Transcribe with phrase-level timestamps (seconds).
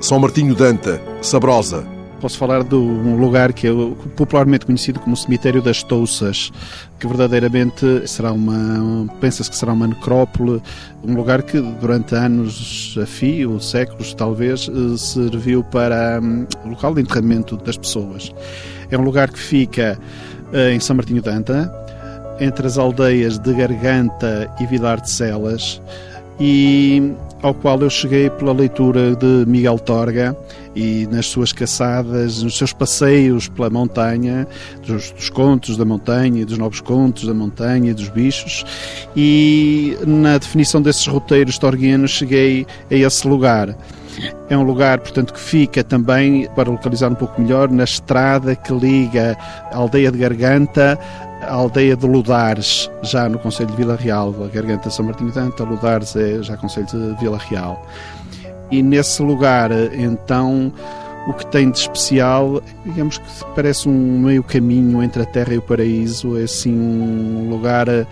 [0.00, 1.84] São Martinho Danta, Sabrosa.
[2.20, 3.70] Posso falar de um lugar que é
[4.16, 6.50] popularmente conhecido como o Cemitério das Touças,
[6.98, 10.62] que verdadeiramente será uma, pensa-se que será uma necrópole,
[11.04, 17.02] um lugar que durante anos a fio, séculos talvez, eh, serviu para um, local de
[17.02, 18.32] enterramento das pessoas.
[18.90, 19.98] É um lugar que fica
[20.52, 21.72] uh, em São Martinho Danta,
[22.40, 25.80] entre as aldeias de Garganta e Vilar de Celas,
[26.40, 30.36] e ao qual eu cheguei pela leitura de Miguel Torga
[30.74, 34.46] e nas suas caçadas, nos seus passeios pela montanha,
[34.86, 38.64] dos, dos contos da montanha, dos novos contos da montanha, dos bichos,
[39.16, 43.76] e na definição desses roteiros torguianos cheguei a esse lugar.
[44.48, 48.72] É um lugar, portanto, que fica também, para localizar um pouco melhor, na estrada que
[48.72, 49.36] liga
[49.72, 50.98] a aldeia de Garganta
[51.42, 54.34] à aldeia de Ludares, já no Conselho de Vila Real.
[54.44, 57.80] A Garganta São Martinho Danta, Ludares é já Conselho de Vila Real.
[58.70, 60.72] E nesse lugar, então,
[61.28, 63.24] o que tem de especial, digamos que
[63.54, 68.06] parece um meio caminho entre a terra e o paraíso, é assim um lugar uh,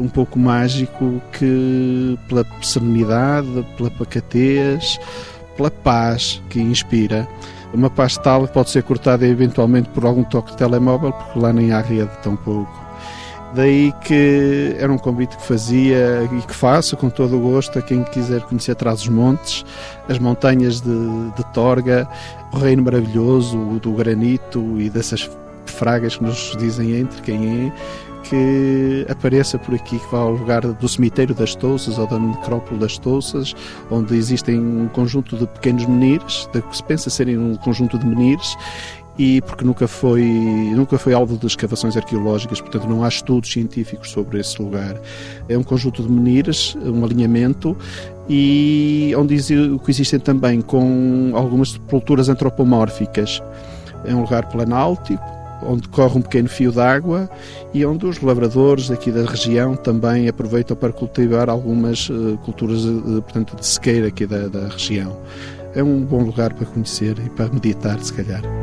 [0.00, 4.98] um pouco mágico que pela serenidade, pela pacatez,
[5.60, 7.28] pela paz que inspira.
[7.74, 11.52] Uma paz tal que pode ser cortada eventualmente por algum toque de telemóvel, porque lá
[11.52, 12.80] nem há rede tão pouco.
[13.54, 17.82] Daí que era um convite que fazia e que faço com todo o gosto a
[17.82, 19.64] quem quiser conhecer Trás os Montes,
[20.08, 22.08] as montanhas de, de Torga,
[22.52, 25.28] o reino maravilhoso do granito e dessas
[25.66, 27.72] fragas que nos dizem entre quem é,
[28.30, 32.78] que apareça por aqui, que vá ao lugar do cemitério das Touças ou da necrópole
[32.78, 33.54] das Touças,
[33.90, 38.06] onde existem um conjunto de pequenos menires, de que se pensa serem um conjunto de
[38.06, 38.56] menires,
[39.18, 44.10] e porque nunca foi, nunca foi alvo de escavações arqueológicas, portanto não há estudos científicos
[44.12, 44.96] sobre esse lugar.
[45.48, 47.76] É um conjunto de menires, um alinhamento,
[48.28, 53.42] e onde existem também com algumas sepulturas antropomórficas.
[54.04, 57.28] É um lugar planáltico, onde corre um pequeno fio d'água
[57.72, 63.56] e onde os lavradores aqui da região também aproveitam para cultivar algumas uh, culturas portanto,
[63.56, 65.16] de sequeira aqui da, da região.
[65.74, 68.59] É um bom lugar para conhecer e para meditar, se calhar.